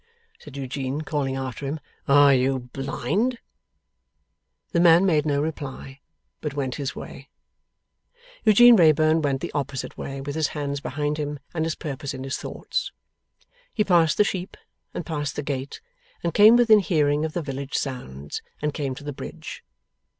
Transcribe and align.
said 0.39 0.57
Eugene, 0.57 1.01
calling 1.01 1.35
after 1.35 1.63
him, 1.67 1.79
'are 2.07 2.33
you 2.33 2.57
blind?' 2.57 3.37
The 4.71 4.79
man 4.79 5.05
made 5.05 5.27
no 5.27 5.39
reply, 5.39 5.99
but 6.39 6.55
went 6.55 6.73
his 6.81 6.95
way. 6.95 7.29
Eugene 8.43 8.75
Wrayburn 8.75 9.21
went 9.21 9.41
the 9.41 9.51
opposite 9.51 9.99
way, 9.99 10.19
with 10.19 10.33
his 10.33 10.47
hands 10.57 10.81
behind 10.81 11.19
him 11.19 11.37
and 11.53 11.65
his 11.67 11.75
purpose 11.75 12.15
in 12.15 12.23
his 12.23 12.37
thoughts. 12.39 12.91
He 13.75 13.83
passed 13.83 14.17
the 14.17 14.23
sheep, 14.23 14.57
and 14.91 15.05
passed 15.05 15.35
the 15.35 15.43
gate, 15.43 15.81
and 16.23 16.33
came 16.33 16.55
within 16.55 16.79
hearing 16.79 17.23
of 17.23 17.33
the 17.33 17.43
village 17.43 17.75
sounds, 17.75 18.41
and 18.59 18.73
came 18.73 18.95
to 18.95 19.03
the 19.03 19.13
bridge. 19.13 19.63